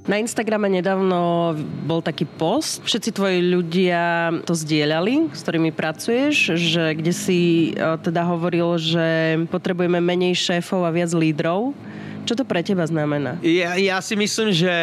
[0.06, 1.50] Na Instagrame nedávno
[1.82, 7.98] bol taký post, všetci tvoji ľudia to zdieľali, s ktorými pracuješ, že kde si e,
[7.98, 11.74] teda hovoril, že potrebujeme menej šéfov a viac lídrov.
[12.26, 13.38] Čo to pre teba znamená?
[13.46, 14.74] Ja, ja si myslím, že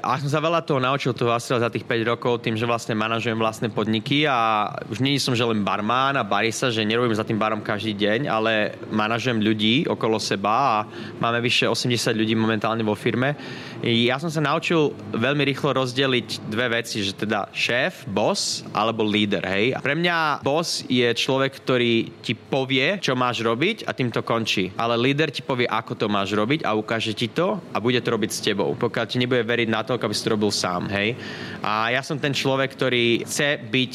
[0.00, 2.96] a som sa veľa toho naučil toho asi za tých 5 rokov tým, že vlastne
[2.96, 7.28] manažujem vlastné podniky a už nie som, že len barmán a barista, že nerobím za
[7.28, 10.76] tým barom každý deň, ale manažujem ľudí okolo seba a
[11.20, 13.36] máme vyše 80 ľudí momentálne vo firme.
[13.84, 19.44] Ja som sa naučil veľmi rýchlo rozdeliť dve veci, že teda šéf, boss alebo líder,
[19.44, 19.76] hej.
[19.76, 24.72] Pre mňa boss je človek, ktorý ti povie, čo máš robiť a tým to končí.
[24.80, 28.14] Ale líder ti povie, ako to máš robiť a ukáže ti to a bude to
[28.14, 28.74] robiť s tebou.
[28.78, 31.18] Pokiaľ ti nebude veriť na to, aby si to robil sám, hej.
[31.60, 33.92] A ja som ten človek, ktorý chce byť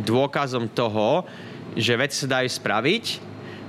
[0.00, 1.28] dôkazom toho,
[1.76, 3.04] že veci sa dajú spraviť.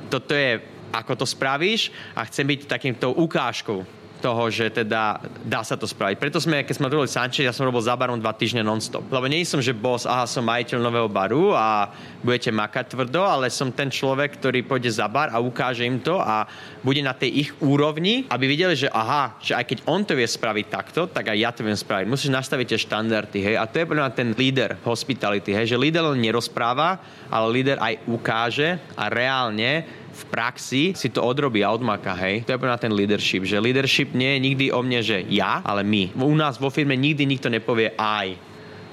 [0.08, 0.60] Toto je,
[0.92, 6.16] ako to spravíš a chcem byť takýmto ukážkou toho, že teda dá sa to spraviť.
[6.16, 9.12] Preto sme, keď sme robili Sanchez, ja som robil za barom dva týždne non-stop.
[9.12, 11.92] Lebo nie som, že boss, aha, som majiteľ nového baru a
[12.24, 16.24] budete makať tvrdo, ale som ten človek, ktorý pôjde za bar a ukáže im to
[16.24, 16.48] a
[16.80, 20.24] bude na tej ich úrovni, aby videli, že aha, že aj keď on to vie
[20.24, 22.08] spraviť takto, tak aj ja to viem spraviť.
[22.08, 23.56] Musíš nastaviť tie štandardy, hej.
[23.60, 28.00] A to je podľa ten líder hospitality, hej, že líder len nerozpráva, ale líder aj
[28.08, 32.46] ukáže a reálne v praxi si to odrobí a odmaka, hej.
[32.46, 35.82] To je na ten leadership, že leadership nie je nikdy o mne, že ja, ale
[35.82, 36.14] my.
[36.22, 38.38] U nás vo firme nikdy nikto nepovie I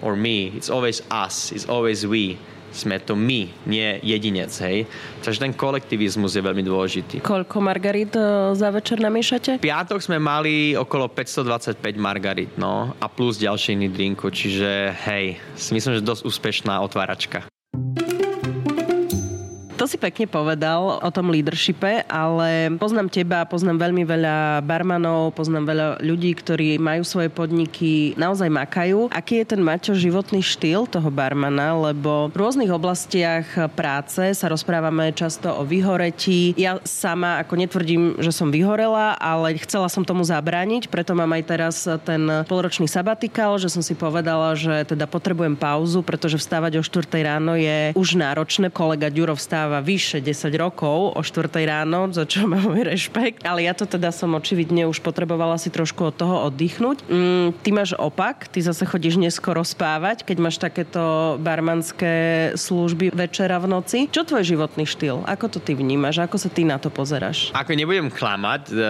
[0.00, 0.56] or me.
[0.56, 1.52] It's always us.
[1.52, 4.86] It's always we sme to my, nie jedinec, hej.
[5.26, 7.16] Takže ten kolektivizmus je veľmi dôležitý.
[7.18, 9.58] Koľko margarit e, za večer namiešate?
[9.58, 15.42] Piatok sme mali okolo 525 margarit, no, a plus ďalšie iný drinku, čiže hej,
[15.74, 17.49] myslím, že dosť úspešná otváračka.
[19.90, 25.86] Si pekne povedal o tom leadershipe, ale poznám teba, poznám veľmi veľa barmanov, poznám veľa
[25.98, 29.10] ľudí, ktorí majú svoje podniky, naozaj makajú.
[29.10, 35.10] Aký je ten Maťo životný štýl toho barmana, lebo v rôznych oblastiach práce sa rozprávame
[35.10, 36.54] často o vyhoretí.
[36.54, 41.42] Ja sama ako netvrdím, že som vyhorela, ale chcela som tomu zabrániť, preto mám aj
[41.50, 46.82] teraz ten polročný sabatikál, že som si povedala, že teda potrebujem pauzu, pretože vstávať o
[46.86, 48.70] 4 ráno je už náročné.
[48.70, 53.74] Kolega Ďuro vstáva vyše 10 rokov o 4 ráno, za čo mám rešpekt, ale ja
[53.76, 57.04] to teda som očividne už potrebovala si trošku od toho oddychnúť.
[57.08, 63.58] Mm, ty máš opak, ty zase chodíš neskoro spávať, keď máš takéto barmanské služby večera
[63.58, 63.98] v noci.
[64.12, 65.24] Čo tvoj životný štýl?
[65.26, 66.22] Ako to ty vnímaš?
[66.22, 67.50] Ako sa ty na to pozeráš?
[67.56, 68.80] Ako nebudem klamať, uh,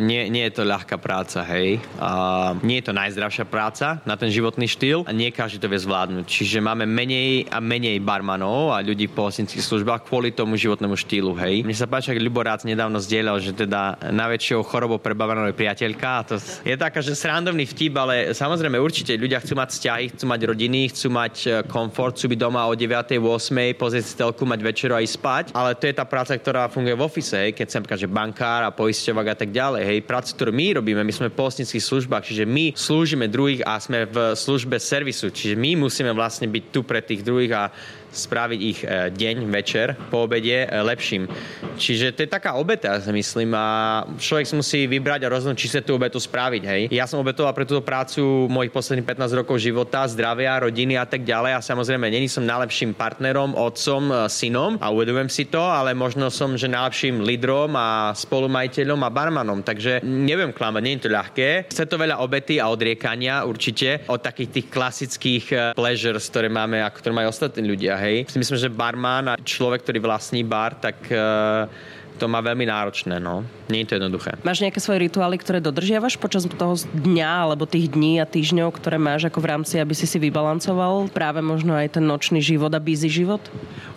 [0.00, 1.78] nie, nie je to ľahká práca, hej.
[2.00, 5.80] Uh, nie je to najzdravšia práca na ten životný štýl a nie každý to vie
[5.80, 6.24] zvládnuť.
[6.24, 11.34] Čiže máme menej a menej barmanov a ľudí po hostinských službách kvôli tomu životnému štýlu,
[11.42, 11.66] hej.
[11.66, 16.06] Mne sa páči, ak Ľuborác nedávno zdieľal, že teda najväčšou chorobou pre Bavanov je priateľka
[16.06, 20.24] a to je taká, že srandovný vtip, ale samozrejme určite ľudia chcú mať vzťahy, chcú
[20.30, 23.18] mať rodiny, chcú mať e, komfort, chcú byť doma o 9.
[23.18, 23.74] 8.
[23.74, 26.94] pozrieť si telku, mať večeru a ísť spať, ale to je tá práca, ktorá funguje
[26.94, 29.98] v office, hej, keď sem že bankár a poisťovák a tak ďalej, hej.
[30.06, 34.06] Prácu, ktorú my robíme, my sme v polstnických službách, čiže my slúžime druhých a sme
[34.06, 37.74] v službe servisu, čiže my musíme vlastne byť tu pre tých druhých a
[38.14, 41.26] spraviť ich e, deň, večer, po obede e, lepším.
[41.74, 43.66] Čiže to je taká obeta, ja si myslím, a
[44.14, 46.62] človek si musí vybrať a rozhodnúť, či sa tú obetu spraviť.
[46.62, 46.82] Hej.
[46.94, 51.26] Ja som obetoval pre túto prácu mojich posledných 15 rokov života, zdravia, rodiny a tak
[51.26, 55.92] ďalej a samozrejme není som najlepším partnerom, otcom, e, synom a uvedomujem si to, ale
[55.92, 61.10] možno som, že najlepším lídrom a spolumajiteľom a barmanom, takže neviem klamať, nie je to
[61.10, 61.48] ľahké.
[61.74, 66.96] Chce to veľa obety a odriekania určite od takých tých klasických pleasures, ktoré máme, ako
[67.02, 68.03] ktoré majú ostatní ľudia hej.
[68.28, 71.66] Si myslím, že barman a človek, ktorý vlastní bar, tak uh,
[72.14, 73.42] to má veľmi náročné, no.
[73.66, 74.38] Nie je to jednoduché.
[74.46, 79.02] Máš nejaké svoje rituály, ktoré dodržiavaš počas toho dňa alebo tých dní a týždňov, ktoré
[79.02, 82.78] máš ako v rámci, aby si si vybalancoval práve možno aj ten nočný život a
[82.78, 83.42] busy život?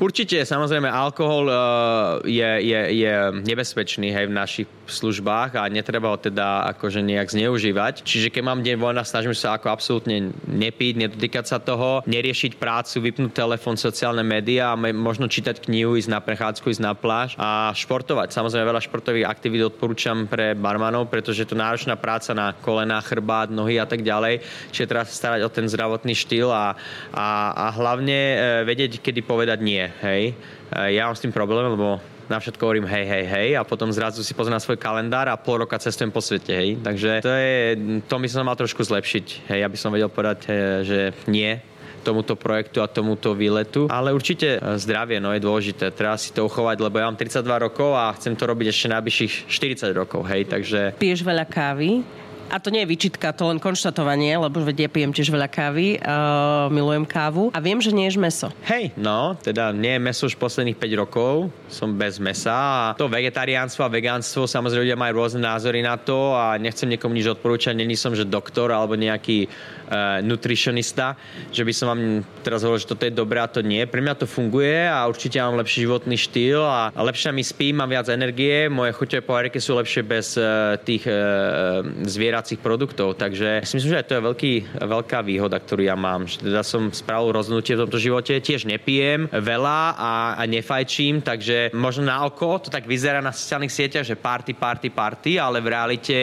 [0.02, 1.58] Určite, samozrejme, alkohol uh,
[2.26, 3.14] je, je, je
[3.46, 8.02] nebezpečný hej, v našich službách a netreba ho teda akože nejak zneužívať.
[8.04, 12.96] Čiže keď mám deň voľna, snažím sa ako absolútne nepiť, nedotýkať sa toho, neriešiť prácu,
[13.04, 18.34] vypnúť telefón, sociálne médiá možno čítať knihu, ísť na prechádzku, ísť na pláž a športovať.
[18.34, 23.52] Samozrejme veľa športových aktivít odporúčam pre barmanov, pretože je to náročná práca na kolena, chrbát,
[23.54, 24.42] nohy a tak ďalej.
[24.74, 26.74] Čiže treba sa starať o ten zdravotný štýl a,
[27.14, 29.84] a, a hlavne e, vedieť, kedy povedať nie.
[30.02, 30.34] Hej?
[30.72, 33.92] E, ja mám s tým problém, lebo na všetko hovorím hej, hej, hej a potom
[33.92, 36.70] zrazu si pozriem na svoj kalendár a pol roka cestujem po svete, hej.
[36.80, 37.58] Takže to je,
[38.04, 41.00] to by som mal trošku zlepšiť, hej, aby som vedel povedať, hej, že
[41.32, 41.60] nie,
[42.08, 43.92] tomuto projektu a tomuto výletu.
[43.92, 45.92] Ale určite e, zdravie no, je dôležité.
[45.92, 49.34] Treba si to uchovať, lebo ja mám 32 rokov a chcem to robiť ešte najbližších
[49.52, 50.24] 40 rokov.
[50.32, 50.96] Hej, takže...
[50.96, 52.08] Piješ veľa kávy?
[52.48, 56.72] A to nie je vyčitka, to len konštatovanie, lebo ja pijem tiež veľa kávy, uh,
[56.72, 57.52] milujem kávu.
[57.52, 58.48] A viem, že nie ješ meso.
[58.64, 62.56] Hej, no, teda nie je meso už posledných 5 rokov, som bez mesa.
[62.56, 67.20] A to vegetariánstvo a vegánstvo, samozrejme ľudia majú rôzne názory na to a nechcem niekomu
[67.20, 69.52] nič odporúčať, není som, že doktor alebo nejaký
[70.24, 71.20] nutritionista,
[71.52, 72.02] že by som vám
[72.42, 73.84] teraz hovoril, že toto je dobré a to nie.
[73.84, 77.92] Pre mňa to funguje a určite mám lepší životný štýl a, lepšie mi spím, mám
[77.92, 81.04] viac energie, moje chuťové pohárky sú lepšie bez uh, tých
[82.08, 83.18] zvierat zbieracích produktov.
[83.18, 86.30] Takže si myslím, že to je veľký, veľká výhoda, ktorú ja mám.
[86.30, 88.38] Že teda som spravil rozhodnutie v tomto živote.
[88.38, 93.74] Tiež nepijem veľa a, a nefajčím, takže možno na oko to tak vyzerá na sociálnych
[93.74, 96.18] sieťach, že party, party, party, ale v realite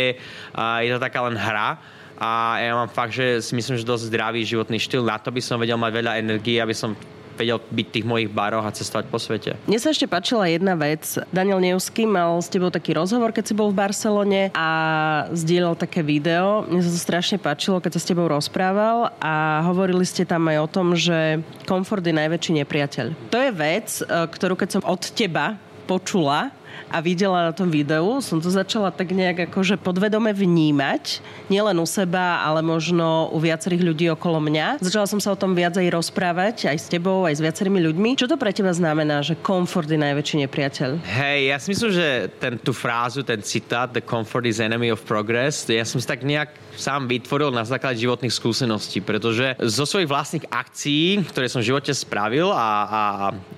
[0.55, 1.81] je to taká len hra
[2.18, 5.03] a ja mám fakt, že si myslím, že dosť zdravý životný štýl.
[5.03, 6.95] Na to by som vedel mať veľa energie, aby som
[7.34, 9.59] vedel byť tých mojich baroch a cestovať po svete.
[9.66, 11.03] Mne sa ešte páčila jedna vec.
[11.34, 14.68] Daniel Neusky mal s tebou taký rozhovor, keď si bol v Barcelone a
[15.34, 16.62] zdieľal také video.
[16.70, 20.59] Mne sa to strašne páčilo, keď sa s tebou rozprával a hovorili ste tam aj
[20.62, 23.07] o tom, že komfort je najväčší nepriateľ.
[23.34, 26.55] To je vec, e, ktorú keď som od teba počula,
[26.91, 31.18] a videla na tom videu, som to začala tak nejak akože podvedome vnímať,
[31.51, 34.79] nielen u seba, ale možno u viacerých ľudí okolo mňa.
[34.79, 38.18] Začala som sa o tom viac aj rozprávať, aj s tebou, aj s viacerými ľuďmi.
[38.18, 41.03] Čo to pre teba znamená, že komfort je najväčší nepriateľ?
[41.03, 42.07] Hej, ja si myslím, že
[42.39, 46.22] ten, tú frázu, ten citát, the comfort is enemy of progress, ja som si tak
[46.22, 51.70] nejak sám vytvoril na základe životných skúseností, pretože zo svojich vlastných akcií, ktoré som v
[51.70, 53.03] živote spravil a, a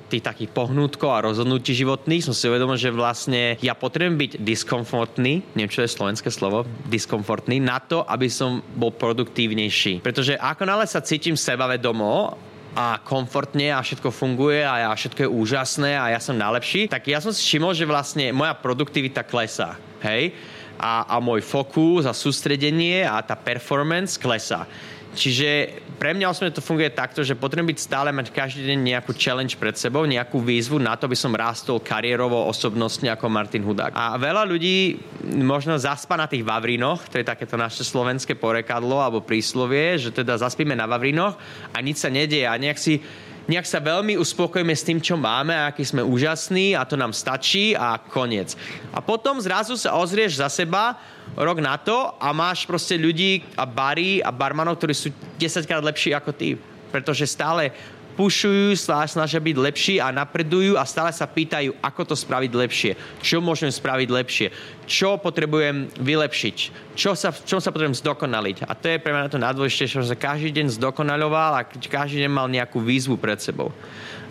[0.07, 5.55] tých takých pohnutkov a rozhodnutí životných som si uvedomil, že vlastne ja potrebujem byť diskomfortný,
[5.55, 10.03] neviem čo je slovenské slovo, diskomfortný, na to, aby som bol produktívnejší.
[10.03, 12.35] Pretože ako nále sa cítim sebavedomo
[12.75, 17.07] a komfortne a všetko funguje a ja, všetko je úžasné a ja som najlepší, tak
[17.07, 19.79] ja som si všimol, že vlastne moja produktivita klesá.
[20.03, 20.35] Hej?
[20.77, 24.69] A, a môj fokus a sústredenie a tá performance klesá.
[25.17, 29.17] Čiže pre mňa osobne to funguje takto, že potrebujem byť stále mať každý deň nejakú
[29.17, 33.97] challenge pred sebou, nejakú výzvu na to, aby som rástol kariérovo, osobnostne ako Martin Hudák.
[33.97, 35.01] A veľa ľudí
[35.41, 40.37] možno zaspa na tých Vavrinoch, to je takéto naše slovenské porekadlo alebo príslovie, že teda
[40.37, 41.41] zaspíme na Vavrinoch
[41.73, 43.01] a nič sa nedieje a nejak si
[43.47, 47.15] nejak sa veľmi uspokojíme s tým, čo máme a aký sme úžasní a to nám
[47.15, 48.59] stačí a koniec.
[48.91, 50.99] A potom zrazu sa ozrieš za seba
[51.39, 55.83] rok na to a máš proste ľudí a bary a barmanov, ktorí sú 10 krát
[55.83, 56.59] lepší ako ty.
[56.91, 57.75] Pretože stále
[58.17, 63.45] pušujú, snažia byť lepší a napredujú a stále sa pýtajú, ako to spraviť lepšie, čo
[63.45, 64.47] môžem spraviť lepšie,
[64.89, 66.57] čo potrebujem vylepšiť,
[66.97, 68.65] čo sa, čom sa potrebujem zdokonaliť.
[68.65, 72.33] A to je pre mňa to najdôležitejšie, že sa každý deň zdokonaloval a každý deň
[72.33, 73.71] mal nejakú výzvu pred sebou.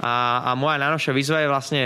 [0.01, 1.81] A, a moja najnovšia výzva je vlastne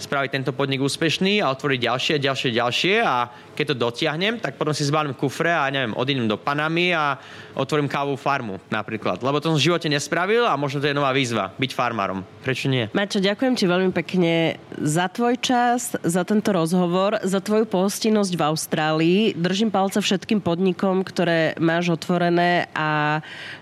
[0.00, 4.72] spraviť tento podnik úspešný a otvoriť ďalšie, ďalšie, ďalšie a keď to dotiahnem, tak potom
[4.72, 7.20] si zbalím kufre a neviem, odídem do Panamy a
[7.52, 9.20] otvorím kávovú farmu napríklad.
[9.20, 12.24] Lebo to som v živote nespravil a možno to je nová výzva, byť farmárom.
[12.40, 12.88] Prečo nie?
[12.96, 18.42] Mačo, ďakujem ti veľmi pekne za tvoj čas, za tento rozhovor, za tvoju pohostinnosť v
[18.48, 19.20] Austrálii.
[19.36, 23.20] Držím palce všetkým podnikom, ktoré máš otvorené a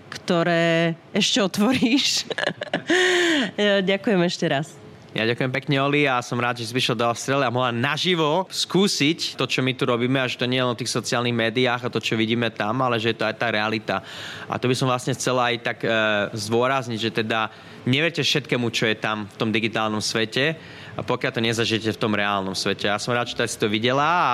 [0.09, 2.25] ktoré ešte otvoríš.
[3.91, 4.88] ďakujem ešte raz.
[5.09, 8.45] Ja ďakujem pekne, Oli, a som rád, že si vyšiel do Austrálie a mohla naživo
[8.45, 11.33] skúsiť to, čo my tu robíme, a že to nie je len v tých sociálnych
[11.33, 14.05] médiách a to, čo vidíme tam, ale že je to aj tá realita.
[14.45, 15.89] A to by som vlastne chcela aj tak e,
[16.37, 17.49] zdôrazniť, že teda
[17.89, 20.53] neverte všetkému, čo je tam v tom digitálnom svete,
[20.93, 22.85] a pokiaľ to nezažijete v tom reálnom svete.
[22.85, 24.33] Ja som rád, že si to videla a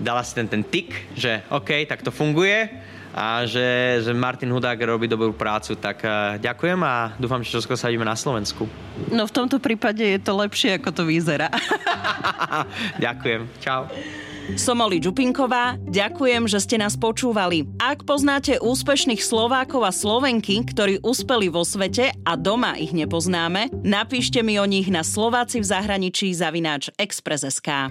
[0.00, 2.72] dala si ten, ten tik, že OK, tak to funguje
[3.16, 7.80] a že, že Martin Hudák robí dobrú prácu, tak uh, ďakujem a dúfam, že čoskoro
[7.80, 8.68] sa vidíme na Slovensku.
[9.08, 11.48] No v tomto prípade je to lepšie, ako to vyzerá.
[13.00, 13.48] ďakujem.
[13.64, 13.88] Čau.
[14.54, 17.66] Som Oli Čupinková, ďakujem, že ste nás počúvali.
[17.82, 24.46] Ak poznáte úspešných Slovákov a Slovenky, ktorí uspeli vo svete a doma ich nepoznáme, napíšte
[24.46, 27.90] mi o nich na Slováci v zahraničí zavináč Express.sk.